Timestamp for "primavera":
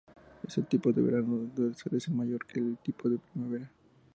3.19-3.69